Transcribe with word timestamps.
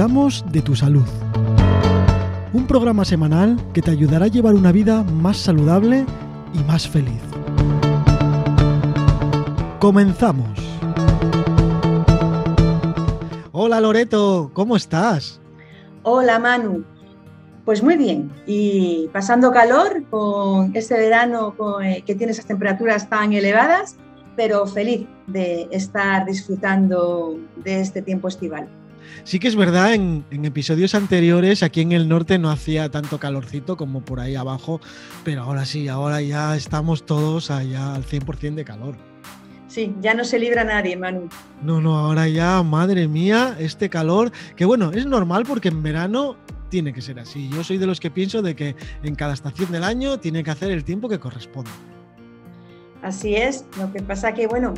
de 0.00 0.62
tu 0.62 0.74
salud. 0.74 1.04
Un 2.54 2.66
programa 2.66 3.04
semanal 3.04 3.60
que 3.74 3.82
te 3.82 3.90
ayudará 3.90 4.24
a 4.24 4.28
llevar 4.28 4.54
una 4.54 4.72
vida 4.72 5.02
más 5.02 5.36
saludable 5.36 6.06
y 6.54 6.58
más 6.64 6.88
feliz. 6.88 7.20
Comenzamos. 9.78 10.58
Hola 13.52 13.78
Loreto, 13.78 14.50
¿cómo 14.54 14.74
estás? 14.74 15.38
Hola 16.02 16.38
Manu, 16.38 16.82
pues 17.66 17.82
muy 17.82 17.98
bien, 17.98 18.32
y 18.46 19.06
pasando 19.12 19.52
calor 19.52 20.02
con 20.08 20.74
este 20.74 20.94
verano 20.94 21.54
eh, 21.84 22.02
que 22.06 22.14
tiene 22.14 22.32
esas 22.32 22.46
temperaturas 22.46 23.10
tan 23.10 23.34
elevadas, 23.34 23.96
pero 24.34 24.66
feliz 24.66 25.06
de 25.26 25.68
estar 25.70 26.24
disfrutando 26.24 27.38
de 27.62 27.82
este 27.82 28.00
tiempo 28.00 28.28
estival. 28.28 28.79
Sí 29.24 29.38
que 29.38 29.48
es 29.48 29.56
verdad, 29.56 29.94
en, 29.94 30.24
episodios 30.30 30.94
anteriores 30.94 31.62
aquí 31.62 31.80
en 31.80 31.92
el 31.92 32.08
norte 32.08 32.38
no 32.38 32.50
hacía 32.50 32.90
tanto 32.90 33.18
calorcito 33.18 33.76
como 33.76 34.02
por 34.02 34.20
ahí 34.20 34.34
abajo, 34.34 34.80
pero 35.24 35.42
ahora 35.42 35.64
sí, 35.64 35.88
ahora 35.88 36.20
ya 36.20 36.56
estamos 36.56 37.06
todos 37.06 37.50
allá 37.50 37.94
al 37.94 38.04
100% 38.04 38.54
de 38.54 38.64
calor. 38.64 38.96
Sí, 39.68 39.94
ya 40.00 40.14
no 40.14 40.24
se 40.24 40.38
libra 40.38 40.64
nadie, 40.64 40.96
Manu. 40.96 41.28
No, 41.62 41.80
no, 41.80 41.96
ahora 41.96 42.28
ya, 42.28 42.62
madre 42.62 43.06
mía, 43.06 43.56
este 43.58 43.88
calor, 43.88 44.32
que 44.56 44.64
bueno, 44.64 44.90
es 44.92 45.06
normal 45.06 45.44
porque 45.46 45.68
en 45.68 45.82
verano 45.82 46.36
tiene 46.70 46.92
que 46.92 47.02
ser 47.02 47.20
así. 47.20 47.48
Yo 47.50 47.62
soy 47.62 47.78
de 47.78 47.86
los 47.86 48.00
que 48.00 48.10
pienso 48.10 48.42
de 48.42 48.56
que 48.56 48.74
en 49.02 49.14
cada 49.14 49.34
estación 49.34 49.70
del 49.70 49.84
año 49.84 50.18
tiene 50.18 50.42
que 50.42 50.50
hacer 50.50 50.70
el 50.70 50.84
tiempo 50.84 51.08
que 51.08 51.18
corresponde. 51.18 51.70
Así 53.02 53.34
es, 53.34 53.64
lo 53.78 53.90
que 53.92 54.02
pasa 54.02 54.34
que, 54.34 54.46
bueno, 54.46 54.74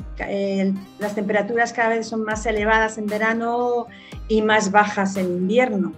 las 1.00 1.14
temperaturas 1.14 1.72
cada 1.72 1.88
vez 1.88 2.06
son 2.06 2.22
más 2.22 2.46
elevadas 2.46 2.96
en 2.96 3.06
verano 3.06 3.86
y 4.28 4.42
más 4.42 4.70
bajas 4.70 5.16
en 5.16 5.26
invierno. 5.26 5.92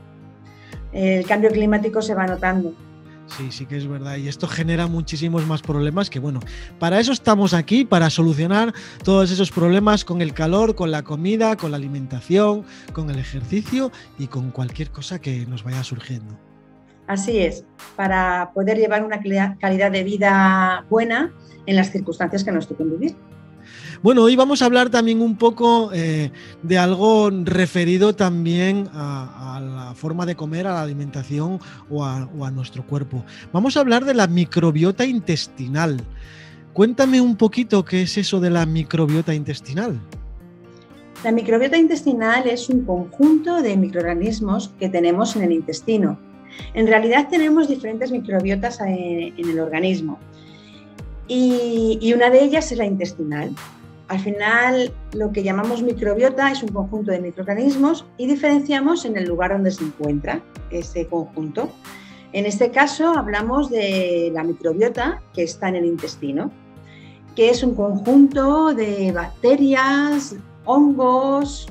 El 0.92 1.26
cambio 1.26 1.50
climático 1.50 2.00
se 2.00 2.14
va 2.14 2.26
notando. 2.26 2.72
Sí, 3.26 3.50
sí 3.50 3.66
que 3.66 3.76
es 3.76 3.86
verdad. 3.86 4.16
Y 4.16 4.28
esto 4.28 4.46
genera 4.46 4.86
muchísimos 4.86 5.46
más 5.46 5.60
problemas 5.60 6.08
que, 6.08 6.18
bueno, 6.18 6.40
para 6.78 7.00
eso 7.00 7.12
estamos 7.12 7.52
aquí, 7.52 7.84
para 7.84 8.08
solucionar 8.08 8.72
todos 9.02 9.30
esos 9.30 9.50
problemas 9.50 10.04
con 10.04 10.22
el 10.22 10.32
calor, 10.32 10.74
con 10.74 10.90
la 10.90 11.02
comida, 11.02 11.56
con 11.56 11.72
la 11.72 11.76
alimentación, 11.76 12.64
con 12.92 13.10
el 13.10 13.18
ejercicio 13.18 13.92
y 14.18 14.28
con 14.28 14.50
cualquier 14.50 14.90
cosa 14.90 15.20
que 15.20 15.46
nos 15.46 15.62
vaya 15.62 15.82
surgiendo. 15.84 16.38
Así 17.06 17.38
es, 17.38 17.64
para 17.96 18.50
poder 18.54 18.78
llevar 18.78 19.04
una 19.04 19.20
calidad 19.20 19.92
de 19.92 20.04
vida 20.04 20.86
buena 20.88 21.32
en 21.66 21.76
las 21.76 21.90
circunstancias 21.90 22.44
que 22.44 22.52
nos 22.52 22.66
toquen 22.66 22.90
vivir. 22.90 23.16
Bueno, 24.02 24.22
hoy 24.22 24.36
vamos 24.36 24.60
a 24.60 24.66
hablar 24.66 24.90
también 24.90 25.22
un 25.22 25.36
poco 25.36 25.90
eh, 25.94 26.30
de 26.62 26.78
algo 26.78 27.30
referido 27.30 28.14
también 28.14 28.88
a, 28.92 29.60
la 29.62 29.94
forma 29.94 30.26
de 30.26 30.34
comer, 30.34 30.66
a 30.66 30.74
la 30.74 30.82
alimentación 30.82 31.58
o 31.88 32.04
a, 32.04 32.28
o 32.38 32.44
a 32.44 32.50
nuestro 32.50 32.86
cuerpo. 32.86 33.24
Vamos 33.52 33.76
a 33.76 33.80
hablar 33.80 34.04
de 34.04 34.14
la 34.14 34.26
microbiota 34.26 35.06
intestinal. 35.06 36.02
Cuéntame 36.74 37.20
un 37.20 37.36
poquito 37.36 37.84
qué 37.84 38.02
es 38.02 38.18
eso 38.18 38.40
de 38.40 38.50
la 38.50 38.66
microbiota 38.66 39.34
intestinal. 39.34 39.98
La 41.22 41.32
microbiota 41.32 41.78
intestinal 41.78 42.46
es 42.46 42.68
un 42.68 42.84
conjunto 42.84 43.62
de 43.62 43.76
microorganismos 43.76 44.74
que 44.78 44.90
tenemos 44.90 45.36
en 45.36 45.44
el 45.44 45.52
intestino. 45.52 46.18
En 46.74 46.86
realidad 46.86 47.28
tenemos 47.28 47.68
diferentes 47.68 48.10
microbiotas 48.10 48.80
en 48.80 49.34
el 49.38 49.60
organismo 49.60 50.18
y, 51.28 52.12
una 52.14 52.30
de 52.30 52.44
ellas 52.44 52.70
es 52.70 52.78
la 52.78 52.84
intestinal. 52.84 53.50
Al 54.08 54.20
final, 54.20 54.92
lo 55.12 55.32
que 55.32 55.42
llamamos 55.42 55.82
microbiota 55.82 56.52
es 56.52 56.62
un 56.62 56.68
conjunto 56.68 57.10
de 57.10 57.20
microorganismos 57.20 58.04
y 58.18 58.26
diferenciamos 58.26 59.04
en 59.06 59.16
el 59.16 59.24
lugar 59.24 59.52
donde 59.52 59.70
se 59.70 59.84
encuentra 59.84 60.42
ese 60.70 61.06
conjunto. 61.06 61.70
En 62.32 62.44
este 62.44 62.70
caso, 62.70 63.16
hablamos 63.16 63.70
de 63.70 64.30
la 64.34 64.42
microbiota 64.42 65.22
que 65.32 65.44
está 65.44 65.68
en 65.68 65.76
el 65.76 65.86
intestino, 65.86 66.50
que 67.34 67.48
es 67.48 67.62
un 67.62 67.74
conjunto 67.74 68.74
de 68.74 69.10
bacterias, 69.12 70.36
hongos, 70.66 71.66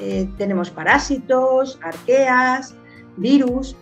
eh, 0.00 0.28
tenemos 0.38 0.70
parásitos, 0.70 1.78
arqueas, 1.82 2.74
virus 3.16 3.76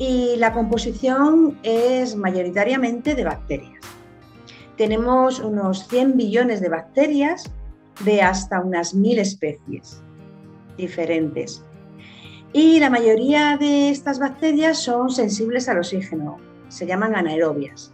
y 0.00 0.34
la 0.36 0.52
composición 0.52 1.60
es 1.62 2.16
mayoritariamente 2.16 3.14
de 3.14 3.22
bacterias 3.22 3.80
tenemos 4.80 5.40
unos 5.40 5.86
100 5.88 6.16
billones 6.16 6.62
de 6.62 6.70
bacterias 6.70 7.44
de 8.02 8.22
hasta 8.22 8.60
unas 8.60 8.94
1000 8.94 9.18
especies 9.18 10.02
diferentes. 10.78 11.62
Y 12.54 12.80
la 12.80 12.88
mayoría 12.88 13.58
de 13.58 13.90
estas 13.90 14.18
bacterias 14.18 14.78
son 14.78 15.10
sensibles 15.10 15.68
al 15.68 15.76
oxígeno, 15.76 16.38
se 16.68 16.86
llaman 16.86 17.14
anaerobias. 17.14 17.92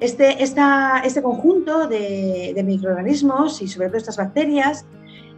Este, 0.00 0.42
este 0.42 1.22
conjunto 1.22 1.86
de, 1.86 2.52
de, 2.52 2.62
microorganismos 2.64 3.62
y 3.62 3.68
sobre 3.68 3.86
todo 3.86 3.98
estas 3.98 4.16
bacterias 4.16 4.86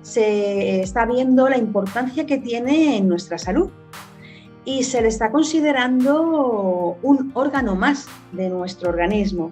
se 0.00 0.81
está 0.81 1.05
viendo 1.05 1.47
la 1.47 1.59
importancia 1.59 2.25
que 2.25 2.38
tiene 2.38 2.97
en 2.97 3.06
nuestra 3.06 3.37
salud 3.37 3.69
y 4.69 4.84
se 4.84 5.01
le 5.01 5.09
está 5.09 5.33
considerando 5.33 6.99
un 7.03 7.31
órgano 7.33 7.75
más 7.75 8.06
de 8.33 8.51
nuestro 8.51 8.91
organismo 8.91 9.51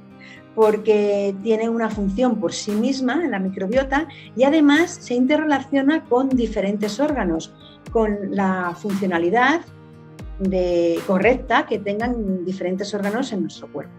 porque 0.54 1.34
tiene 1.42 1.70
una 1.70 1.88
función 1.88 2.38
por 2.38 2.52
sí 2.52 2.72
misma 2.72 3.24
en 3.24 3.30
la 3.30 3.38
microbiota 3.38 4.08
y 4.36 4.44
además 4.44 4.98
se 5.00 5.14
interrelaciona 5.14 6.04
con 6.04 6.28
diferentes 6.28 7.00
órganos, 7.00 7.54
con 7.92 8.34
la 8.36 8.76
funcionalidad 8.78 9.62
correcta 11.06 11.64
que 11.64 11.78
tengan 11.78 12.44
diferentes 12.44 12.92
órganos 12.92 13.32
en 13.32 13.42
nuestro 13.42 13.72
cuerpo. 13.72 13.92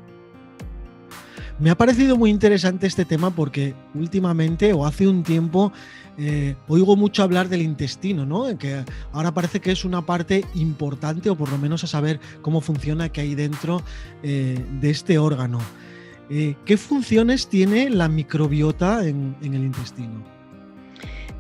Me 1.59 1.71
ha 1.71 1.75
parecido 1.75 2.15
muy 2.15 2.29
interesante 2.29 2.85
este 2.85 3.05
tema 3.05 3.31
porque 3.31 3.73
últimamente 3.95 4.71
o 4.73 4.85
hace 4.85 5.07
un 5.07 5.23
tiempo 5.23 5.73
eh, 6.19 6.55
oigo 6.67 6.95
mucho 6.95 7.21
hablar 7.21 7.47
del 7.47 7.61
intestino, 7.61 8.25
¿no? 8.25 8.57
Que 8.57 8.83
ahora 9.11 9.33
parece 9.33 9.59
que 9.59 9.71
es 9.71 9.85
una 9.85 10.05
parte 10.05 10.45
importante, 10.55 11.29
o 11.29 11.35
por 11.35 11.51
lo 11.51 11.57
menos 11.59 11.83
a 11.83 11.87
saber 11.87 12.19
cómo 12.41 12.61
funciona 12.61 13.09
que 13.09 13.21
hay 13.21 13.35
dentro 13.35 13.83
eh, 14.23 14.63
de 14.81 14.89
este 14.89 15.19
órgano. 15.19 15.59
Eh, 16.29 16.55
¿Qué 16.65 16.75
funciones 16.75 17.47
tiene 17.47 17.89
la 17.89 18.07
microbiota 18.07 19.07
en, 19.07 19.35
el 19.41 19.63
intestino? 19.63 20.23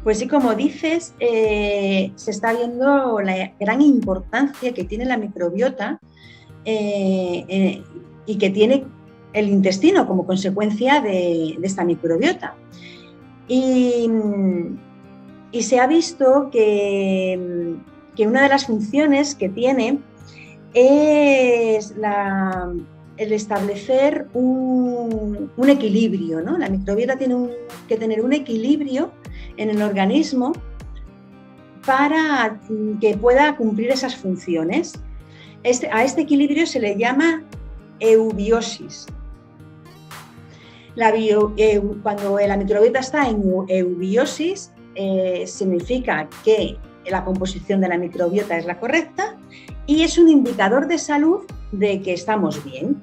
Pues 0.03 0.19
sí, 0.19 0.27
como 0.27 0.53
dices, 0.53 1.13
se 1.19 2.31
está 2.31 2.53
viendo 2.53 3.19
la 3.19 3.53
gran 3.59 3.81
importancia 3.81 4.73
que 4.73 4.85
tiene 4.85 5.05
la 5.05 5.17
microbiota 5.17 5.99
y 6.63 8.35
que 8.37 8.49
tiene 8.51 8.85
el 9.33 9.49
intestino 9.49 10.07
como 10.07 10.25
consecuencia 10.25 11.01
de 11.01 11.57
esta 11.61 11.83
microbiota. 11.83 12.55
Y, 13.47 14.09
se 15.61 15.79
ha 15.79 15.87
visto 15.87 16.49
que, 16.51 17.75
una 18.19 18.43
de 18.43 18.49
las 18.49 18.65
funciones 18.65 19.35
que 19.35 19.49
tiene 19.49 19.99
es 20.73 21.95
el 23.17 23.31
establecer 23.33 24.27
un, 24.33 25.49
equilibrio. 25.67 26.41
¿no? 26.41 26.57
La 26.57 26.69
microbiota 26.69 27.17
tiene 27.17 27.49
que 27.87 27.97
tener 27.97 28.23
un 28.23 28.33
equilibrio 28.33 29.11
en 29.57 29.69
el 29.69 29.81
organismo 29.81 30.53
para 31.85 32.59
que 32.99 33.17
pueda 33.17 33.55
cumplir 33.55 33.91
esas 33.91 34.15
funciones. 34.15 34.93
Este, 35.63 35.89
a 35.91 36.03
este 36.03 36.21
equilibrio 36.21 36.67
se 36.67 36.79
le 36.79 36.97
llama 36.97 37.43
eubiosis. 37.99 39.07
Eh, 40.99 41.81
cuando 42.01 42.39
la 42.39 42.57
microbiota 42.57 42.99
está 42.99 43.29
en 43.29 43.43
eubiosis, 43.67 44.71
eh, 44.95 45.45
significa 45.45 46.27
que 46.43 46.77
la 47.05 47.23
composición 47.23 47.81
de 47.81 47.87
la 47.87 47.99
microbiota 47.99 48.57
es 48.57 48.65
la 48.65 48.79
correcta 48.79 49.37
y 49.85 50.01
es 50.01 50.17
un 50.17 50.27
indicador 50.27 50.87
de 50.87 50.97
salud 50.97 51.41
de 51.71 52.01
que 52.01 52.13
estamos 52.13 52.63
bien. 52.63 53.01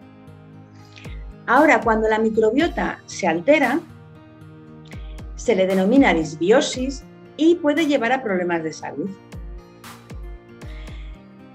Ahora, 1.47 1.81
cuando 1.83 2.09
la 2.09 2.19
microbiota 2.19 3.01
se 3.07 3.29
altera, 3.29 3.79
se 5.37 5.55
le 5.55 5.67
denomina 5.67 6.13
disbiosis 6.13 7.05
y 7.37 7.55
puede 7.57 7.87
llevar 7.87 8.11
a 8.11 8.25
problemas 8.25 8.65
de 8.65 8.73
salud. 8.73 9.11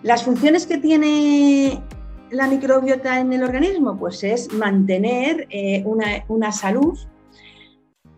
Las 0.03 0.23
funciones 0.23 0.65
que 0.65 0.77
tiene 0.77 1.83
la 2.31 2.47
microbiota 2.47 3.19
en 3.19 3.33
el 3.33 3.43
organismo? 3.43 3.97
Pues 3.97 4.23
es 4.23 4.51
mantener 4.53 5.47
eh, 5.49 5.83
una, 5.85 6.51
salud 6.51 6.97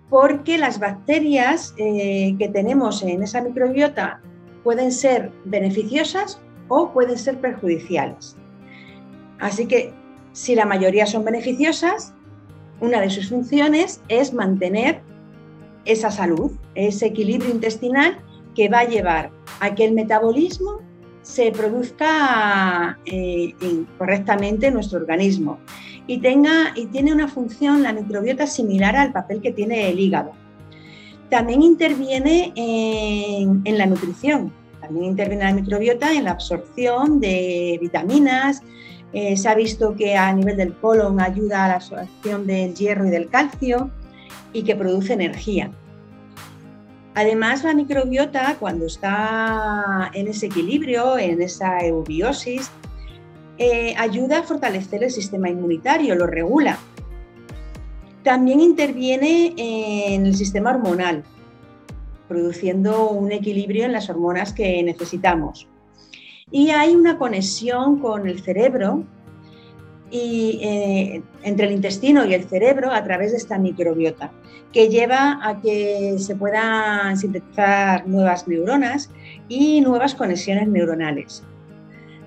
porque 0.10 0.58
las 0.58 0.80
bacterias 0.80 1.74
eh, 1.78 2.36
que 2.38 2.50
tenemos 2.50 3.02
en 3.04 3.24
esa 3.24 3.42
microbiota 3.42 4.22
pueden 4.64 4.92
ser 4.92 5.32
beneficiosas 5.46 6.42
o 6.68 6.92
pueden 6.92 7.18
ser 7.18 7.40
perjudiciales. 7.40 8.36
Así 9.40 9.66
que 9.66 9.94
si 10.34 10.56
la 10.56 10.66
mayoría 10.66 11.06
son 11.06 11.24
beneficiosas, 11.26 12.14
una 12.80 13.00
de 13.00 13.10
sus 13.10 13.30
funciones 13.30 14.02
es 14.08 14.34
mantener 14.34 15.02
esa 15.86 16.12
salud, 16.12 16.52
ese 16.76 17.08
equilibrio 17.08 17.52
intestinal 17.52 18.20
que 18.56 18.70
va 18.70 18.80
a 18.80 18.88
llevar 18.88 19.32
a 19.60 19.74
que 19.74 19.86
el 19.86 19.94
metabolismo 19.94 20.80
se 21.22 21.52
produzca 21.52 22.98
eh, 23.06 23.54
correctamente 23.98 24.68
en 24.68 24.74
nuestro 24.74 25.00
organismo 25.00 25.60
y, 26.08 26.20
tenga, 26.20 26.74
y 26.76 26.88
tiene 26.88 27.14
una 27.14 27.28
función, 27.28 27.84
la 27.84 27.94
microbiota, 27.94 28.48
similar 28.48 28.96
al 28.96 29.12
papel 29.12 29.42
que 29.42 29.52
tiene 29.52 29.90
el 29.90 30.00
hígado. 30.00 30.32
También 31.30 31.62
interviene 31.62 32.52
en, 32.56 33.78
la 33.78 33.86
nutrición, 33.86 34.52
también 34.82 35.06
interviene 35.06 35.46
la 35.46 35.54
microbiota 35.54 36.12
en 36.12 36.26
la 36.26 36.32
absorción 36.32 37.22
de 37.22 37.78
vitaminas, 37.82 38.62
eh, 39.14 39.38
se 39.38 39.48
ha 39.48 39.56
visto 39.56 39.96
que 39.96 40.16
a 40.16 40.34
nivel 40.34 40.58
del 40.58 40.74
colon 40.74 41.20
ayuda 41.20 41.66
a 41.66 41.68
la 41.70 41.76
absorción 41.76 42.48
del 42.48 42.74
hierro 42.74 43.08
y 43.08 43.10
del 43.10 43.30
calcio 43.30 43.92
y 44.54 44.64
que 44.64 44.76
produce 44.76 45.14
energía. 45.14 45.72
Además, 47.14 47.64
la 47.64 47.74
microbiota, 47.74 48.56
cuando 48.60 48.86
está 48.86 50.12
en 50.14 50.28
ese 50.28 50.46
equilibrio, 50.46 51.18
en 51.18 51.42
esa 51.42 51.80
eubiosis, 51.86 52.72
eh, 53.58 53.94
ayuda 53.98 54.40
a 54.40 54.44
fortalecer 54.44 55.04
el 55.04 55.12
sistema 55.12 55.50
inmunitario, 55.50 56.16
lo 56.16 56.26
regula. 56.26 56.80
También 58.24 58.62
interviene 58.62 59.54
en 59.58 60.26
el 60.26 60.36
sistema 60.36 60.70
hormonal, 60.72 61.24
produciendo 62.30 63.10
un 63.10 63.32
equilibrio 63.32 63.86
en 63.86 63.92
las 63.92 64.10
hormonas 64.10 64.54
que 64.54 64.82
necesitamos. 64.82 65.68
Y 66.50 66.70
hay 66.70 66.96
una 66.96 67.18
conexión 67.18 68.00
con 68.00 68.28
el 68.28 68.42
cerebro 68.42 69.04
y, 70.12 70.60
eh, 70.62 71.24
entre 71.44 71.68
el 71.68 71.74
intestino 71.74 72.26
y 72.26 72.34
el 72.34 72.44
cerebro 72.44 72.92
a 72.92 73.04
través 73.04 73.32
de 73.32 73.38
esta 73.38 73.58
microbiota, 73.58 74.32
que 74.72 74.90
lleva 74.90 75.40
a 75.42 75.62
que 75.62 76.16
se 76.20 76.36
puedan 76.36 77.18
sintetizar 77.18 78.08
nuevas 78.08 78.48
neuronas 78.48 79.10
y 79.48 79.82
nuevas 79.82 80.14
conexiones 80.14 80.68
neuronales. 80.68 81.44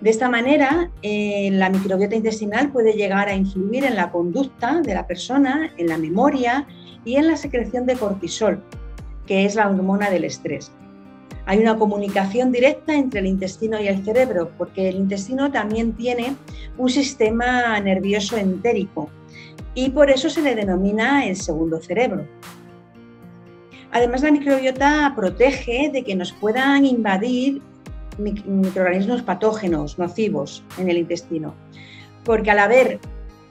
De 0.01 0.11
esta 0.11 0.29
manera, 0.29 0.91
eh, 1.03 1.51
la 1.53 1.71
microbiota 1.71 2.17
intestinal 2.17 2.71
puede 2.73 2.95
llegar 2.95 3.29
a 3.29 3.35
influir 3.35 3.85
en 3.85 3.97
la 3.97 4.11
conducta 4.11 4.81
de 4.81 4.95
la 4.95 5.07
persona, 5.07 5.71
en 5.79 5.89
la 5.89 5.99
memoria 5.99 6.67
y 7.05 7.17
en 7.17 7.29
la 7.29 7.37
secreción 7.37 7.87
de 7.87 7.97
cortisol, 7.97 8.63
que 9.27 9.45
es 9.45 9.55
la 9.55 9.69
hormona 9.69 10.11
del 10.11 10.25
estrés 10.25 10.73
hay 11.47 11.59
una 11.59 11.77
comunicación 11.77 12.53
directa 12.53 12.95
entre 12.95 13.21
el 13.21 13.27
intestino 13.27 13.81
y 13.81 13.89
el 13.89 14.05
cerebro, 14.05 14.51
porque 14.57 14.89
el 14.89 14.97
intestino 14.97 15.51
también 15.51 15.93
tiene 15.93 16.37
un 16.79 16.89
sistema 16.89 17.79
nervioso 17.81 18.37
entérico 18.37 19.11
y 19.75 19.91
por 19.91 20.11
eso 20.11 20.31
se 20.31 20.41
le 20.41 20.55
denomina 20.55 21.27
el 21.27 21.37
segundo 21.37 21.81
cerebro. 21.81 22.27
Además, 23.93 24.23
la 24.23 24.33
microbiota 24.33 25.13
protege 25.15 25.91
de 25.93 26.03
que 26.03 26.17
nos 26.17 26.33
puedan 26.33 26.85
invadir 26.85 27.61
microorganismos 28.19 29.23
patógenos, 29.23 29.99
nocivos 29.99 30.65
en 30.79 30.89
el 30.89 30.99
intestino, 30.99 31.55
porque 32.25 32.51
al 32.51 32.61
haber 32.61 33.01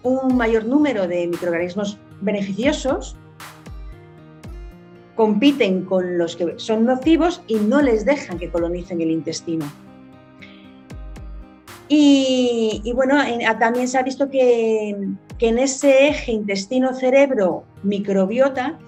un 0.04 0.36
mayor 0.36 0.66
número 0.66 1.08
de 1.08 1.28
microorganismos 1.28 1.98
beneficiosos, 2.22 3.18
compiten 5.16 5.86
con 5.86 6.18
los 6.18 6.36
que 6.36 6.56
son 6.58 6.86
nocivos 6.86 7.44
y 7.48 7.56
no 7.56 7.82
les 7.82 8.06
dejan 8.06 8.40
que 8.40 8.50
colonicen 8.50 9.02
el 9.02 9.12
intestino. 9.12 9.66
Y, 11.96 12.92
bueno, 12.96 13.18
también 13.60 13.88
se 13.88 14.00
ha 14.00 14.04
visto 14.04 14.28
que, 14.30 14.98
en 15.40 15.60
ese 15.60 16.08
eje 16.08 16.32
intestino-cerebro-microbiota 16.32 18.80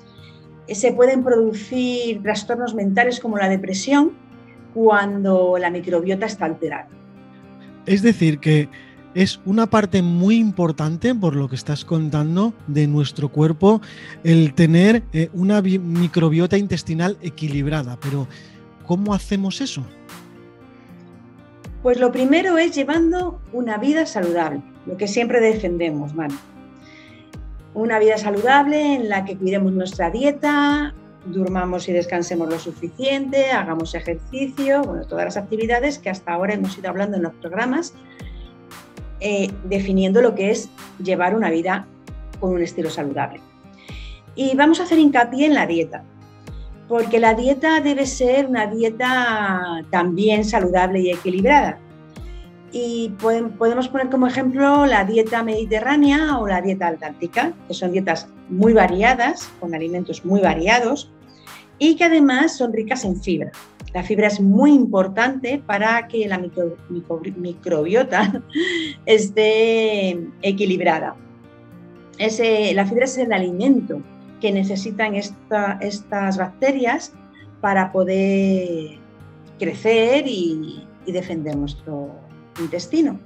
eh, 0.68 0.74
se 0.74 0.92
pueden 0.94 1.22
producir 1.22 2.24
trastornos 2.24 2.74
mentales 2.74 3.20
como 3.20 3.38
la 3.38 3.48
depresión 3.50 4.14
cuando 4.74 5.58
la 5.60 5.70
microbiota 5.70 6.26
está 6.26 6.46
alterada. 6.46 6.88
Es 7.86 8.02
decir, 8.02 8.40
que 8.40 8.70
es 9.16 9.40
una 9.46 9.68
parte 9.68 10.02
muy 10.02 10.36
importante, 10.36 11.16
por 11.16 11.36
lo 11.36 11.48
que 11.48 11.56
estás 11.56 11.86
contando, 11.86 12.54
de 12.68 12.86
nuestro 12.86 13.30
cuerpo, 13.30 13.82
el 14.26 14.54
tener 14.54 15.04
eh, 15.14 15.30
una 15.34 15.62
microbiota 15.62 16.58
intestinal 16.58 17.18
equilibrada. 17.22 17.98
Pero, 18.02 18.28
¿cómo 18.86 19.14
hacemos 19.14 19.62
eso? 19.62 19.84
Pues 21.82 21.98
lo 21.98 22.12
primero 22.12 22.58
es 22.58 22.76
llevando 22.76 23.40
una 23.54 23.78
vida 23.78 24.06
saludable, 24.06 24.62
lo 24.86 24.98
que 24.98 25.08
siempre 25.08 25.40
defendemos, 25.40 26.14
Manu. 26.14 26.36
Una 27.74 28.00
vida 28.00 28.18
saludable 28.18 28.96
en 28.96 29.08
la 29.08 29.24
que 29.24 29.38
cuidemos 29.38 29.72
nuestra 29.72 30.10
dieta, 30.10 30.94
durmamos 31.26 31.88
y 31.88 31.94
descansemos 31.94 32.50
lo 32.50 32.60
suficiente, 32.60 33.52
hagamos 33.52 33.96
ejercicio, 33.96 34.84
bueno, 34.84 35.06
todas 35.06 35.26
las 35.26 35.38
actividades 35.38 36.00
que 36.00 36.10
hasta 36.10 36.34
ahora 36.34 36.54
hemos 36.54 36.78
ido 36.78 36.90
hablando 36.90 37.18
en 37.18 37.24
los 37.24 37.34
programas 37.34 37.94
eh, 39.20 39.52
definiendo 39.64 40.22
lo 40.22 40.36
que 40.36 40.52
es 40.52 40.70
llevar 41.04 41.36
una 41.36 41.50
vida 41.50 41.88
con 42.40 42.54
un 42.54 42.62
estilo 42.62 42.90
saludable. 42.90 43.40
Y 44.36 44.56
vamos 44.56 44.80
a 44.80 44.84
hacer 44.84 45.00
hincapié 45.00 45.46
en 45.46 45.54
la 45.54 45.66
dieta, 45.66 46.04
porque 46.88 47.20
la 47.20 47.34
dieta 47.34 47.80
debe 47.80 48.06
ser 48.06 48.48
una 48.48 48.68
dieta 48.68 49.86
también 49.90 50.44
saludable 50.44 51.00
y 51.00 51.12
equilibrada. 51.12 51.80
Y 52.72 53.14
podemos 53.20 53.88
poner 53.88 54.10
como 54.10 54.28
ejemplo 54.28 54.86
la 54.86 55.06
dieta 55.06 55.44
mediterránea 55.44 56.38
o 56.40 56.48
la 56.48 56.62
dieta 56.62 56.88
antártica, 56.88 57.54
que 57.70 57.74
son 57.74 57.94
dietas 57.94 58.28
muy 58.50 58.74
variadas, 58.74 59.50
con 59.62 59.74
alimentos 59.74 60.26
muy 60.26 60.42
variados 60.42 61.10
y 61.80 61.96
que 61.96 62.06
además 62.06 62.58
son 62.58 62.74
ricas 62.74 63.06
en 63.06 63.22
fibra. 63.22 63.52
La 63.94 64.04
fibra 64.04 64.28
es 64.28 64.40
muy 64.40 64.74
importante 64.74 65.62
para 65.66 66.08
que 66.08 66.28
la 66.28 66.38
microbiota 66.38 68.44
esté 69.06 70.20
equilibrada. 70.42 71.16
la 72.20 72.86
fibra 72.86 73.06
es 73.06 73.18
el 73.18 73.32
alimento 73.32 74.02
que 74.42 74.52
necesitan 74.52 75.16
estas 75.16 76.38
bacterias 76.38 77.14
para 77.62 77.92
poder 77.92 79.00
crecer 79.58 80.28
y, 80.28 80.84
y 81.06 81.12
defender 81.12 81.56
nuestro 81.56 82.12
intestino. 82.60 83.18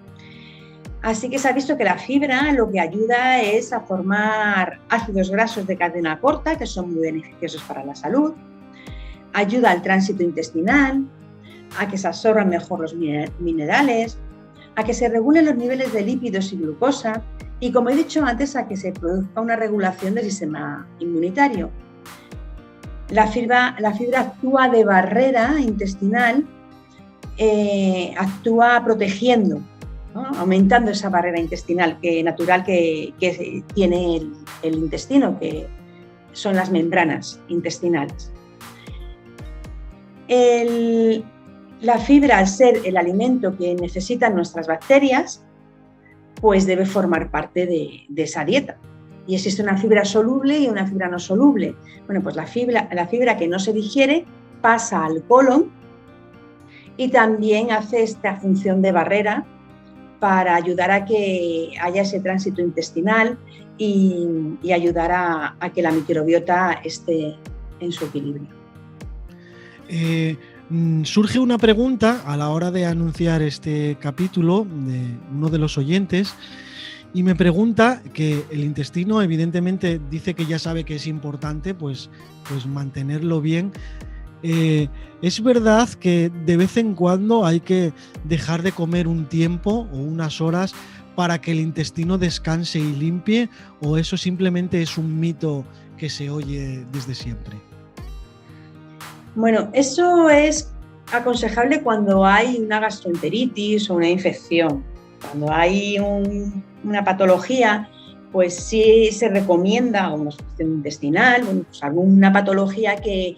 Así 1.02 1.30
que 1.30 1.40
se 1.40 1.48
ha 1.48 1.54
visto 1.54 1.78
que 1.78 1.86
la 1.86 1.98
fibra 1.98 2.52
lo 2.52 2.70
que 2.70 2.80
ayuda 2.80 3.42
es 3.42 3.72
a 3.72 3.80
formar 3.80 4.80
ácidos 4.90 5.32
grasos 5.32 5.66
de 5.66 5.78
cadena 5.78 6.20
corta, 6.20 6.58
que 6.58 6.66
son 6.66 6.94
muy 6.94 7.02
beneficiosos 7.02 7.64
para 7.64 7.86
la 7.86 7.96
salud, 7.96 8.34
ayuda 9.34 9.72
al 9.72 9.82
tránsito 9.82 10.24
intestinal, 10.24 11.06
a 11.78 11.88
que 11.88 11.98
se 11.98 12.08
absorban 12.08 12.50
mejor 12.50 12.82
los 12.82 12.96
minerales, 12.96 14.18
a 14.76 14.84
que 14.84 14.94
se 14.94 15.08
regulen 15.08 15.46
los 15.46 15.56
niveles 15.56 15.94
de 15.94 16.02
lípidos 16.02 16.52
y 16.52 16.58
glucosa 16.58 17.22
y, 17.62 17.72
como 17.72 17.90
he 17.90 17.96
dicho 17.96 18.24
antes, 18.26 18.56
a 18.56 18.68
que 18.68 18.76
se 18.76 18.92
produzca 18.92 19.40
una 19.40 19.56
regulación 19.56 20.16
del 20.16 20.26
sistema 20.26 20.86
inmunitario. 21.00 21.70
La 23.10 23.28
fibra, 23.28 23.76
la 23.80 23.94
fibra 23.94 24.22
actúa 24.22 24.70
de 24.70 24.84
barrera 24.84 25.56
intestinal, 25.60 26.46
eh, 27.38 28.14
actúa 28.18 28.82
protegiendo, 28.84 29.62
aumentando 30.14 30.92
esa 30.92 31.10
barrera 31.10 31.40
intestinal 31.40 32.00
que, 32.02 32.24
natural 32.24 32.64
que, 32.64 33.14
tiene 33.74 34.22
el, 34.64 34.74
intestino, 34.74 35.40
que 35.40 35.68
son 36.34 36.56
las 36.56 36.72
membranas 36.72 37.40
intestinales 37.48 38.32
la 41.82 41.98
fibra, 41.98 42.38
al 42.38 42.48
ser 42.48 42.82
el 42.86 42.98
alimento 42.98 43.56
que 43.58 43.74
necesitan 43.76 44.36
nuestras 44.36 44.68
bacterias, 44.68 45.44
pues 46.42 46.66
debe 46.66 46.86
formar 46.86 47.32
parte 47.32 47.66
de, 47.66 48.06
esa 48.16 48.44
dieta. 48.46 48.78
Y 49.28 49.36
existe 49.36 49.62
una 49.62 49.78
fibra 49.78 50.06
soluble 50.06 50.60
y 50.60 50.68
una 50.68 50.86
fibra 50.86 51.08
no 51.08 51.20
soluble. 51.20 51.76
Bueno, 52.06 52.22
pues 52.22 52.36
la 52.36 52.46
fibra, 52.46 52.90
la 52.92 53.08
fibra 53.08 53.38
que 53.38 53.48
no 53.48 53.60
se 53.60 53.74
digiere 53.74 54.26
pasa 54.62 55.06
al 55.06 55.24
colon 55.24 55.72
y 56.98 57.10
también 57.10 57.72
hace 57.72 58.04
esta 58.04 58.38
función 58.38 58.82
de 58.82 58.92
barrera 58.92 59.46
para 60.20 60.56
ayudar 60.56 60.92
a 60.92 61.06
que 61.06 61.72
haya 61.82 62.02
ese 62.02 62.20
tránsito 62.20 62.62
intestinal 62.62 63.38
y, 63.78 64.28
ayudar 64.74 65.12
a 65.12 65.72
que 65.74 65.82
la 65.82 65.92
microbiota 65.92 66.82
esté 66.84 67.36
en 67.80 67.92
su 67.92 68.06
equilibrio. 68.06 68.60
Eh, 69.90 70.38
mm, 70.70 71.04
surge 71.04 71.40
una 71.40 71.58
pregunta 71.58 72.22
a 72.26 72.38
la 72.38 72.50
hora 72.50 72.70
de 72.70 72.86
anunciar 72.86 73.42
este 73.42 73.98
capítulo 74.00 74.66
de 74.70 75.18
uno 75.32 75.50
de 75.50 75.58
los 75.58 75.78
oyentes 75.80 76.36
y 77.12 77.24
me 77.24 77.36
pregunta 77.36 78.04
que 78.14 78.46
el 78.52 78.64
intestino 78.64 79.24
evidentemente 79.24 80.00
dice 80.12 80.36
que 80.36 80.46
ya 80.46 80.60
sabe 80.60 80.84
que 80.84 80.96
es 80.96 81.08
importante 81.08 81.74
pues, 81.74 82.12
pues 82.48 82.68
mantenerlo 82.68 83.42
bien. 83.42 83.72
Eh, 84.44 84.88
¿Es 85.22 85.44
verdad 85.44 85.90
que 85.90 86.32
de 86.46 86.58
vez 86.58 86.78
en 86.78 86.96
cuando 86.96 87.46
hay 87.46 87.60
que 87.60 87.92
dejar 88.24 88.62
de 88.62 88.72
comer 88.72 89.08
un 89.08 89.26
tiempo 89.26 89.88
o 89.92 89.98
unas 89.98 90.40
horas 90.40 90.74
para 91.16 91.42
que 91.42 91.52
el 91.52 91.60
intestino 91.60 92.18
descanse 92.18 92.80
y 92.80 92.96
limpie 92.96 93.50
o 93.82 93.98
eso 93.98 94.16
simplemente 94.16 94.82
es 94.82 94.98
un 94.98 95.20
mito 95.20 95.66
que 95.98 96.10
se 96.10 96.30
oye 96.30 96.86
desde 96.94 97.14
siempre? 97.14 97.58
Bueno, 99.36 99.70
eso 99.74 100.30
es 100.30 100.72
aconsejable 101.12 101.82
cuando 101.82 102.26
hay 102.26 102.58
una 102.58 102.80
gastroenteritis 102.80 103.90
o 103.90 103.96
una 103.96 104.10
infección. 104.10 104.84
Cuando 105.22 105.52
hay 105.52 105.98
una 106.84 107.04
patología, 107.04 107.90
pues 108.32 108.56
sí 108.56 109.10
se 109.12 109.28
recomienda 109.28 110.14
una 110.14 110.32
infección 110.32 110.72
intestinal, 110.72 111.42
pues 111.42 111.84
alguna 111.84 112.32
patología 112.32 112.96
que, 112.96 113.36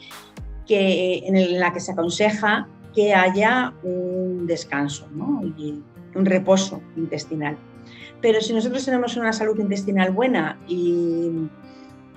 en 0.70 1.60
la 1.60 1.74
que 1.74 1.80
se 1.80 1.92
aconseja 1.92 2.68
que 2.94 3.14
haya 3.14 3.74
un 3.84 4.46
descanso 4.48 5.08
y 5.58 5.82
un 6.16 6.26
reposo 6.26 6.82
intestinal. 6.96 7.58
Pero 8.22 8.42
si 8.42 8.54
nosotros 8.54 8.86
tenemos 8.86 9.18
una 9.18 9.34
salud 9.34 9.58
intestinal 9.60 10.12
buena 10.12 10.60
y 10.68 11.50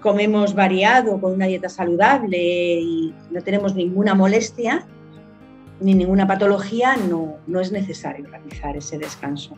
comemos 0.00 0.54
variado, 0.54 1.20
con 1.20 1.32
una 1.32 1.46
dieta 1.46 1.68
saludable 1.68 2.38
y 2.80 3.14
no 3.30 3.40
tenemos 3.42 3.74
ninguna 3.74 4.14
molestia 4.14 4.86
ni 5.80 5.94
ninguna 5.94 6.26
patología, 6.26 6.96
no, 6.96 7.36
no 7.46 7.60
es 7.60 7.72
necesario 7.72 8.26
realizar 8.26 8.76
ese 8.76 8.98
descanso. 8.98 9.56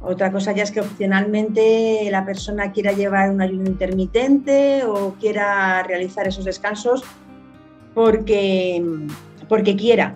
Otra 0.00 0.30
cosa 0.30 0.52
ya 0.52 0.62
es 0.62 0.70
que 0.70 0.80
opcionalmente 0.80 2.08
la 2.10 2.24
persona 2.24 2.72
quiera 2.72 2.92
llevar 2.92 3.30
un 3.30 3.40
ayuno 3.40 3.66
intermitente 3.66 4.84
o 4.84 5.14
quiera 5.14 5.82
realizar 5.82 6.26
esos 6.26 6.44
descansos 6.44 7.04
porque, 7.96 8.84
porque 9.48 9.74
quiera, 9.74 10.14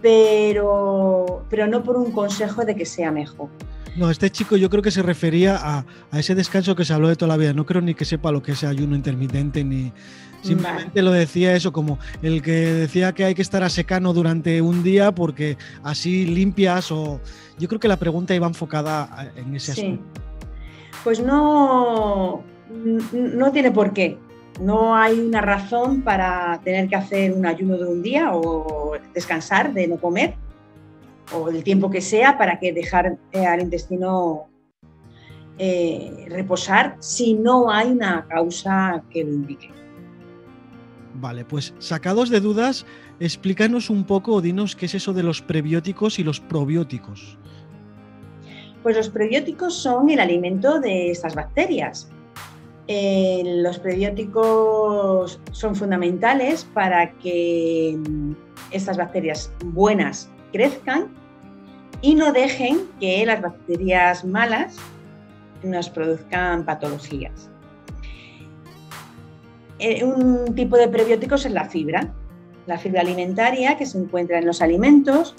pero, 0.00 1.44
pero 1.50 1.66
no 1.66 1.82
por 1.82 1.98
un 1.98 2.12
consejo 2.12 2.64
de 2.64 2.74
que 2.74 2.86
sea 2.86 3.12
mejor. 3.12 3.50
No, 3.94 4.10
este 4.10 4.30
chico 4.30 4.56
yo 4.56 4.70
creo 4.70 4.82
que 4.82 4.90
se 4.90 5.02
refería 5.02 5.58
a, 5.60 5.84
ese 6.18 6.34
descanso 6.34 6.74
que 6.74 6.86
se 6.86 6.94
habló 6.94 7.08
de 7.08 7.16
toda 7.16 7.28
la 7.28 7.36
vida. 7.36 7.52
No 7.52 7.66
creo 7.66 7.82
ni 7.82 7.92
que 7.92 8.06
sepa 8.06 8.32
lo 8.32 8.42
que 8.42 8.52
es 8.52 8.64
ayuno 8.64 8.96
intermitente, 8.96 9.62
ni 9.62 9.92
simplemente 10.40 11.02
lo 11.02 11.12
decía 11.12 11.54
eso, 11.54 11.74
como 11.74 11.98
el 12.22 12.40
que 12.40 12.52
decía 12.52 13.12
que 13.12 13.26
hay 13.26 13.34
que 13.34 13.42
estar 13.42 13.62
a 13.62 13.68
secano 13.68 14.14
durante 14.14 14.62
un 14.62 14.82
día 14.82 15.14
porque 15.14 15.58
así 15.82 16.24
limpias 16.24 16.90
o... 16.90 17.20
Yo 17.58 17.68
creo 17.68 17.80
que 17.80 17.86
la 17.86 17.98
pregunta 17.98 18.34
iba 18.34 18.46
enfocada 18.46 19.30
en 19.36 19.54
ese 19.54 19.74
sí. 19.74 20.00
Pues 21.04 21.20
no, 21.20 22.42
no 23.12 23.52
tiene 23.52 23.70
por 23.70 23.92
qué. 23.92 24.16
No 24.60 24.96
hay 24.96 25.18
una 25.18 25.40
razón 25.40 26.02
para 26.02 26.60
tener 26.62 26.88
que 26.88 26.96
hacer 26.96 27.32
un 27.32 27.44
ayuno 27.44 27.76
de 27.76 27.86
un 27.86 28.02
día 28.02 28.30
o 28.32 28.92
descansar 29.12 29.72
de 29.74 29.88
no 29.88 29.96
comer 29.96 30.34
o 31.32 31.48
el 31.48 31.64
tiempo 31.64 31.90
que 31.90 32.00
sea 32.00 32.38
para 32.38 32.58
que 32.58 32.72
dejar 32.72 33.16
eh, 33.32 33.46
al 33.46 33.60
intestino 33.62 34.48
eh, 35.58 36.26
reposar 36.28 36.96
si 37.00 37.34
no 37.34 37.70
hay 37.70 37.90
una 37.90 38.26
causa 38.28 39.02
que 39.10 39.24
lo 39.24 39.32
indique. 39.32 39.70
Vale, 41.14 41.44
pues 41.44 41.74
sacados 41.78 42.28
de 42.28 42.40
dudas, 42.40 42.86
explícanos 43.20 43.88
un 43.88 44.04
poco 44.04 44.32
o 44.32 44.40
dinos 44.40 44.74
qué 44.74 44.86
es 44.86 44.94
eso 44.94 45.12
de 45.12 45.22
los 45.22 45.42
prebióticos 45.42 46.18
y 46.18 46.24
los 46.24 46.40
probióticos. 46.40 47.38
Pues 48.82 48.96
los 48.96 49.08
prebióticos 49.08 49.74
son 49.74 50.10
el 50.10 50.20
alimento 50.20 50.80
de 50.80 51.10
estas 51.10 51.34
bacterias. 51.34 52.10
Eh, 52.86 53.42
los 53.62 53.78
prebióticos 53.78 55.40
son 55.52 55.74
fundamentales 55.74 56.64
para 56.74 57.12
que 57.12 57.98
mm, 57.98 58.32
estas 58.72 58.98
bacterias 58.98 59.50
buenas 59.64 60.28
crezcan 60.52 61.08
y 62.02 62.14
no 62.14 62.32
dejen 62.32 62.80
que 63.00 63.24
las 63.24 63.40
bacterias 63.40 64.24
malas 64.24 64.76
nos 65.62 65.88
produzcan 65.88 66.66
patologías. 66.66 67.48
Eh, 69.78 70.04
un 70.04 70.54
tipo 70.54 70.76
de 70.76 70.88
prebióticos 70.88 71.46
es 71.46 71.52
la 71.52 71.64
fibra, 71.64 72.12
la 72.66 72.78
fibra 72.78 73.00
alimentaria 73.00 73.78
que 73.78 73.86
se 73.86 73.98
encuentra 73.98 74.38
en 74.38 74.46
los 74.46 74.60
alimentos 74.60 75.34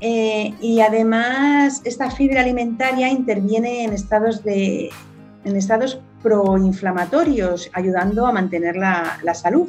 eh, 0.00 0.52
y 0.60 0.80
además 0.80 1.80
esta 1.84 2.10
fibra 2.10 2.40
alimentaria 2.40 3.08
interviene 3.08 3.84
en 3.84 3.92
estados, 3.92 4.42
de, 4.42 4.90
en 5.44 5.56
estados 5.56 6.00
proinflamatorios, 6.22 7.70
ayudando 7.72 8.26
a 8.26 8.32
mantener 8.32 8.76
la, 8.76 9.34
salud. 9.34 9.68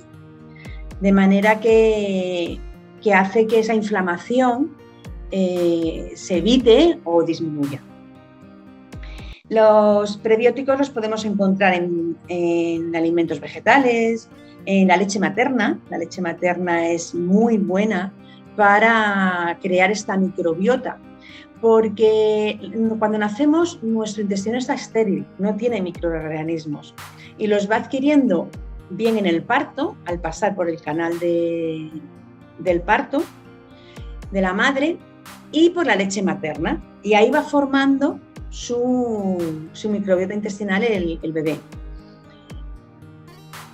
De 1.02 1.12
manera 1.12 1.60
que 1.60 2.60
que 3.04 3.14
hace 3.14 3.46
que 3.46 3.60
esa 3.60 3.76
inflamación 3.76 4.72
eh, 5.30 6.14
se 6.16 6.38
evite 6.38 7.00
o 7.04 7.22
disminuya. 7.24 7.82
Los 9.50 10.18
prebióticos 10.18 10.80
los 10.80 10.90
podemos 10.90 11.26
encontrar 11.26 11.74
en, 11.74 12.96
alimentos 12.96 13.40
vegetales, 13.40 14.30
en 14.66 14.88
la 14.88 14.98
leche 14.98 15.20
materna. 15.20 15.80
La 15.90 15.98
leche 15.98 16.22
materna 16.22 16.88
es 16.88 17.14
muy 17.14 17.58
buena 17.58 18.14
para 18.56 19.60
crear 19.62 19.92
esta 19.92 20.16
microbiota, 20.16 20.98
porque 21.64 22.60
cuando 23.00 23.18
nacemos 23.18 23.82
nuestro 23.82 24.22
intestino 24.22 24.58
está 24.58 24.74
estéril, 24.74 25.26
no 25.40 25.56
tiene 25.56 25.82
microorganismos 25.82 26.94
y 27.38 27.48
los 27.48 27.72
va 27.72 27.78
adquiriendo 27.78 28.50
bien 28.90 29.18
en 29.18 29.26
el 29.26 29.44
parto, 29.44 29.96
al 30.04 30.20
pasar 30.20 30.56
por 30.56 30.68
el 30.68 30.82
canal 30.82 31.18
de, 31.20 31.90
del 32.60 32.82
parto 32.82 33.24
de 34.30 34.42
la 34.42 34.52
madre 34.52 34.98
y 35.54 35.70
por 35.70 35.86
la 35.86 35.96
leche 35.96 36.22
materna. 36.22 36.84
Y 37.02 37.14
ahí 37.14 37.32
va 37.32 37.44
formando 37.44 38.20
su, 38.50 39.38
microbiota 39.90 40.34
intestinal 40.34 40.84
el, 40.84 41.32
bebé. 41.32 41.58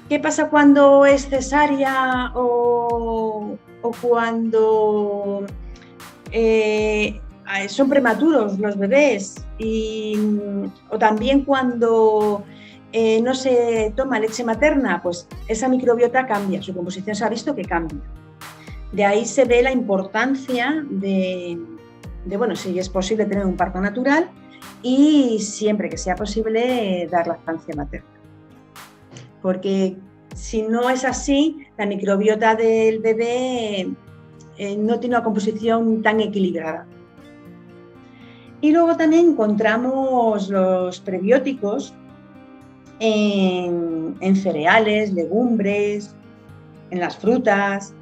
¿Qué 0.10 0.20
pasa 0.20 0.52
cuando 0.52 1.08
es 1.08 1.28
cesárea 1.28 2.34
o, 2.36 3.58
cuando 4.00 5.48
eh, 6.32 7.20
son 7.68 7.90
prematuros 7.90 8.60
los 8.60 8.78
bebés? 8.78 9.36
Y, 9.58 10.18
o 10.90 10.98
también 10.98 11.44
cuando 11.46 12.44
eh, 12.92 13.22
no 13.22 13.36
se 13.36 13.94
toma 13.96 14.20
leche 14.20 14.44
materna, 14.44 15.02
pues 15.02 15.28
esa 15.48 15.68
microbiota 15.68 16.26
cambia, 16.26 16.62
su 16.62 16.74
composición 16.74 17.16
se 17.16 17.24
ha 17.24 17.30
visto 17.30 17.56
que 17.56 17.64
cambia. 17.64 18.00
De 18.92 19.06
ahí 19.06 19.26
se 19.26 19.46
ve 19.46 19.62
la 19.62 19.72
importancia 19.72 20.84
de, 20.90 21.60
bueno, 22.26 22.56
si 22.56 22.78
es 22.80 22.90
posible 22.90 23.26
tener 23.26 23.46
un 23.46 23.56
parto 23.56 23.80
natural 23.80 24.30
y 24.82 25.40
siempre 25.40 25.90
que 25.90 25.98
sea 25.98 26.16
posible 26.16 27.08
dar 27.12 27.28
lactancia 27.28 27.76
materna. 27.76 28.08
Porque 29.44 29.96
si 30.34 30.64
no 30.64 30.90
es 30.90 31.06
así, 31.06 31.68
la 31.78 31.86
microbiota 31.86 32.56
del 32.56 33.00
bebé 33.00 33.92
eh, 34.58 34.78
no 34.78 35.00
tiene 35.00 35.16
una 35.16 35.24
composición 35.24 36.02
tan 36.02 36.20
equilibrada. 36.20 36.88
Y 38.62 38.72
luego 38.72 38.96
también 38.98 39.30
encontramos 39.30 40.50
los 40.50 41.00
prebióticos 41.00 41.94
en, 43.00 44.36
cereales, 44.36 45.14
legumbres, 45.14 46.14
en 46.92 47.00
las 47.00 47.18
frutas, 47.18 47.94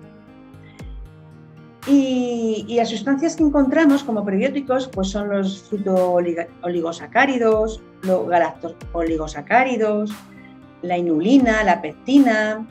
y, 1.87 2.65
las 2.75 2.89
sustancias 2.89 3.35
que 3.35 3.43
encontramos 3.43 4.03
como 4.03 4.25
prebióticos 4.25 4.87
pues 4.89 5.09
son 5.09 5.29
los 5.29 5.61
fruto-oligosacáridos, 5.63 7.81
los 8.01 8.27
galacto-oligosacáridos, 8.27 10.11
la 10.81 10.97
inulina, 10.97 11.63
la 11.63 11.79
pectina, 11.81 12.67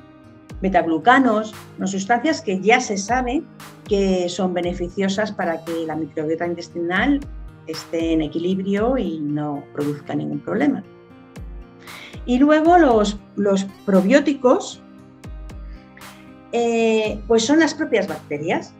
betaglucanos, 0.60 1.54
son 1.78 1.88
sustancias 1.88 2.42
que 2.42 2.60
ya 2.60 2.80
se 2.80 2.98
sabe 2.98 3.42
que 3.88 4.28
son 4.28 4.52
beneficiosas 4.52 5.32
para 5.32 5.64
que 5.64 5.86
la 5.86 5.96
microbiota 5.96 6.46
intestinal 6.46 7.20
esté 7.66 8.12
en 8.12 8.22
equilibrio 8.22 8.96
y 8.98 9.18
no 9.20 9.64
produzca 9.72 10.14
ningún 10.14 10.40
problema. 10.40 10.82
Y 12.24 12.38
luego 12.38 12.78
los, 12.78 13.18
probióticos, 13.84 14.82
eh, 16.52 17.20
pues 17.26 17.44
son 17.44 17.60
las 17.60 17.74
propias 17.74 18.08
bacterias. 18.08 18.74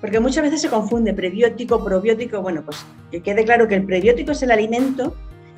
Porque 0.00 0.20
muchas 0.20 0.44
veces 0.44 0.60
se 0.60 0.68
confunde 0.68 1.14
prebiótico, 1.14 1.82
probiótico. 1.82 2.42
Bueno, 2.42 2.62
pues 2.64 2.84
que 3.10 3.22
quede 3.22 3.44
claro 3.44 3.66
que 3.66 3.76
el 3.76 3.84
prebiótico 3.84 4.32
es 4.32 4.42
el 4.42 4.50
alimento 4.50 5.14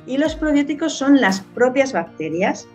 y 0.07 0.17
los 0.17 0.35
probióticos 0.35 0.93
son 0.93 1.19
las 1.19 1.41
propias 1.41 1.93
bacterias, 1.93 2.67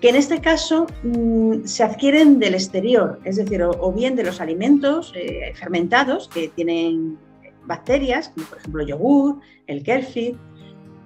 que 0.00 0.10
en 0.10 0.16
este 0.16 0.40
caso 0.40 0.86
mm, 1.02 1.64
se 1.64 1.82
adquieren 1.82 2.38
del 2.38 2.54
exterior, 2.54 3.20
es 3.24 3.36
decir, 3.36 3.62
o, 3.62 3.92
bien 3.92 4.16
de 4.16 4.24
los 4.24 4.40
alimentos 4.40 5.12
eh, 5.14 5.52
fermentados 5.54 6.28
que 6.28 6.48
tienen 6.48 7.16
bacterias, 7.66 8.30
como 8.30 8.46
por 8.46 8.58
ejemplo 8.58 8.82
el 8.82 8.88
yogur, 8.88 9.40
el 9.66 9.82
kefir, 9.82 10.36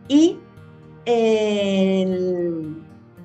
y, 0.09 0.39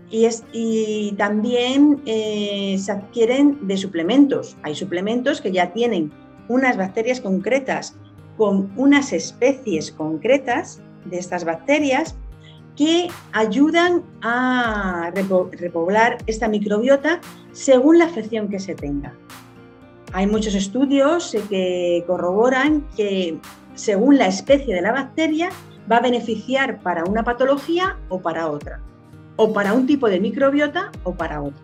y, 0.10 1.12
también 1.18 2.02
eh, 2.06 2.78
se 2.80 2.92
adquieren 2.92 3.68
de 3.68 3.78
suplementos. 3.78 4.58
Hay 4.64 4.76
suplementos 4.76 5.42
que 5.42 5.52
ya 5.52 5.72
tienen 5.74 6.12
unas 6.50 6.78
bacterias 6.78 7.22
concretas 7.22 7.96
con 8.38 8.72
unas 8.76 9.14
especies 9.14 9.92
concretas 9.92 10.82
de 11.06 11.18
estas 11.18 11.46
bacterias 11.46 12.16
que 12.76 13.08
ayudan 13.34 14.04
a 14.22 15.12
repoblar 15.14 16.18
esta 16.26 16.48
microbiota 16.48 17.22
según 17.52 18.00
la 18.00 18.06
afección 18.06 18.50
que 18.50 18.60
se 18.60 18.74
tenga. 18.74 19.14
Hay 20.14 20.28
muchos 20.28 20.54
estudios 20.54 21.36
que 21.50 22.04
corroboran 22.06 22.86
que 22.96 23.40
según 23.74 24.20
la 24.20 24.28
especie 24.28 24.76
de 24.76 24.82
la 24.82 24.92
bacteria 24.92 25.50
va 25.92 25.98
a 25.98 26.02
beneficiar 26.02 26.80
para 26.82 27.04
una 27.04 27.24
patología 27.24 27.98
o 28.10 28.22
para 28.22 28.48
otra, 28.48 28.80
o 29.36 29.52
para 29.52 29.74
un 29.74 29.88
tipo 29.88 30.08
de 30.08 30.20
microbiota 30.20 30.92
o 31.04 31.16
para 31.16 31.42
otra. 31.42 31.62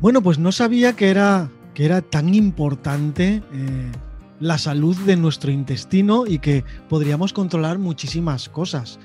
Bueno, 0.00 0.22
pues 0.22 0.38
no 0.38 0.52
sabía 0.52 0.94
que 0.94 1.10
era, 1.10 1.50
que 1.74 1.84
era 1.84 2.02
tan 2.02 2.32
importante 2.34 3.42
eh, 3.52 3.92
la 4.38 4.56
salud 4.56 4.96
de 4.98 5.16
nuestro 5.16 5.50
intestino 5.50 6.24
y 6.24 6.38
que 6.38 6.64
podríamos 6.88 7.32
controlar 7.32 7.78
muchísimas 7.78 8.48
cosas. 8.48 9.00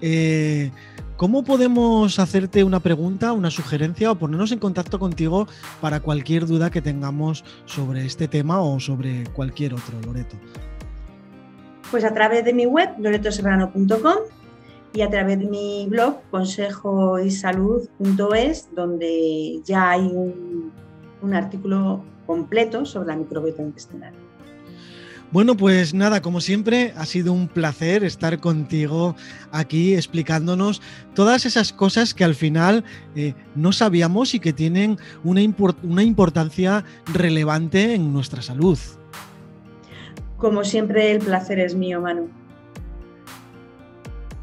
Eh, 0.00 0.70
¿Cómo 1.20 1.44
podemos 1.44 2.18
hacerte 2.18 2.64
una 2.64 2.80
pregunta, 2.80 3.34
una 3.34 3.50
sugerencia 3.50 4.10
o 4.10 4.14
ponernos 4.14 4.52
en 4.52 4.58
contacto 4.58 4.98
contigo 4.98 5.46
para 5.82 6.00
cualquier 6.00 6.46
duda 6.46 6.70
que 6.70 6.80
tengamos 6.80 7.44
sobre 7.66 8.06
este 8.06 8.26
tema 8.26 8.62
o 8.62 8.80
sobre 8.80 9.24
cualquier 9.34 9.74
otro, 9.74 10.00
Loreto? 10.06 10.36
Pues 11.90 12.04
a 12.04 12.14
través 12.14 12.46
de 12.46 12.54
mi 12.54 12.64
web, 12.64 12.88
loretoserrano.com 12.98 14.14
y 14.94 15.02
a 15.02 15.10
través 15.10 15.40
de 15.40 15.44
mi 15.44 15.86
blog, 15.90 16.22
consejoysalud.es, 16.30 18.74
donde 18.74 19.60
ya 19.62 19.90
hay 19.90 20.06
un, 20.06 20.72
un 21.20 21.34
artículo 21.34 22.02
completo 22.24 22.86
sobre 22.86 23.08
la 23.08 23.16
microbiota 23.16 23.60
intestinal. 23.60 24.14
Bueno, 25.32 25.56
pues 25.56 25.94
nada, 25.94 26.22
como 26.22 26.40
siempre, 26.40 26.92
ha 26.96 27.06
sido 27.06 27.32
un 27.32 27.46
placer 27.46 28.02
estar 28.02 28.40
contigo 28.40 29.14
aquí 29.52 29.94
explicándonos 29.94 30.82
todas 31.14 31.46
esas 31.46 31.72
cosas 31.72 32.14
que 32.14 32.24
al 32.24 32.34
final 32.34 32.82
eh, 33.14 33.34
no 33.54 33.72
sabíamos 33.72 34.34
y 34.34 34.40
que 34.40 34.52
tienen 34.52 34.98
una, 35.22 35.42
una 35.84 36.02
importancia 36.02 36.84
relevante 37.12 37.94
en 37.94 38.12
nuestra 38.12 38.42
salud. 38.42 38.76
Como 40.36 40.64
siempre, 40.64 41.12
el 41.12 41.20
placer 41.20 41.60
es 41.60 41.76
mío, 41.76 42.00
Manu. 42.00 42.28